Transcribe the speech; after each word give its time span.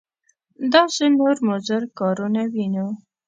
داسې 0.73 1.03
نور 1.17 1.35
مضر 1.49 1.81
کارونه 1.99 2.41
وینو. 2.53 2.87